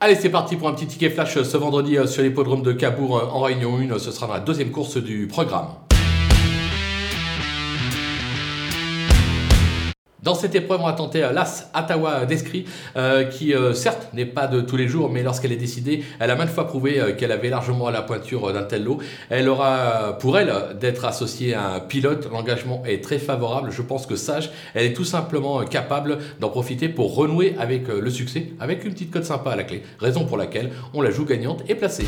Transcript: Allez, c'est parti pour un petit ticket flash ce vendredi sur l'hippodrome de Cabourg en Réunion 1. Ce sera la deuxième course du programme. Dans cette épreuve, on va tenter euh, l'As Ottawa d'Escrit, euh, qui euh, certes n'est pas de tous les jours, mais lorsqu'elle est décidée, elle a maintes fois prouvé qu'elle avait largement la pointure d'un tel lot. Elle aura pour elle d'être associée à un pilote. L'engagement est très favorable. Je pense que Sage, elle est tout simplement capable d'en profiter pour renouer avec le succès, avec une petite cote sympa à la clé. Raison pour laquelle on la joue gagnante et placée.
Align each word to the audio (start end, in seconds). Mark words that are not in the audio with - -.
Allez, 0.00 0.14
c'est 0.14 0.28
parti 0.28 0.54
pour 0.54 0.68
un 0.68 0.74
petit 0.74 0.86
ticket 0.86 1.10
flash 1.10 1.42
ce 1.42 1.56
vendredi 1.56 1.96
sur 2.06 2.22
l'hippodrome 2.22 2.62
de 2.62 2.72
Cabourg 2.72 3.34
en 3.34 3.40
Réunion 3.40 3.78
1. 3.78 3.98
Ce 3.98 4.12
sera 4.12 4.32
la 4.32 4.38
deuxième 4.38 4.70
course 4.70 4.96
du 4.96 5.26
programme. 5.26 5.70
Dans 10.28 10.34
cette 10.34 10.54
épreuve, 10.54 10.82
on 10.82 10.86
va 10.86 10.92
tenter 10.92 11.24
euh, 11.24 11.32
l'As 11.32 11.70
Ottawa 11.74 12.26
d'Escrit, 12.26 12.66
euh, 12.98 13.24
qui 13.24 13.54
euh, 13.54 13.72
certes 13.72 14.08
n'est 14.12 14.26
pas 14.26 14.46
de 14.46 14.60
tous 14.60 14.76
les 14.76 14.86
jours, 14.86 15.08
mais 15.08 15.22
lorsqu'elle 15.22 15.52
est 15.52 15.56
décidée, 15.56 16.04
elle 16.20 16.30
a 16.30 16.36
maintes 16.36 16.50
fois 16.50 16.66
prouvé 16.66 17.14
qu'elle 17.16 17.32
avait 17.32 17.48
largement 17.48 17.88
la 17.88 18.02
pointure 18.02 18.52
d'un 18.52 18.64
tel 18.64 18.84
lot. 18.84 18.98
Elle 19.30 19.48
aura 19.48 20.18
pour 20.20 20.36
elle 20.38 20.52
d'être 20.78 21.06
associée 21.06 21.54
à 21.54 21.76
un 21.76 21.80
pilote. 21.80 22.28
L'engagement 22.30 22.82
est 22.84 23.02
très 23.02 23.18
favorable. 23.18 23.70
Je 23.72 23.80
pense 23.80 24.04
que 24.04 24.16
Sage, 24.16 24.50
elle 24.74 24.84
est 24.84 24.92
tout 24.92 25.06
simplement 25.06 25.64
capable 25.64 26.18
d'en 26.40 26.50
profiter 26.50 26.90
pour 26.90 27.14
renouer 27.14 27.56
avec 27.58 27.88
le 27.88 28.10
succès, 28.10 28.48
avec 28.60 28.84
une 28.84 28.92
petite 28.92 29.10
cote 29.10 29.24
sympa 29.24 29.52
à 29.52 29.56
la 29.56 29.64
clé. 29.64 29.82
Raison 29.98 30.26
pour 30.26 30.36
laquelle 30.36 30.72
on 30.92 31.00
la 31.00 31.10
joue 31.10 31.24
gagnante 31.24 31.62
et 31.70 31.74
placée. 31.74 32.04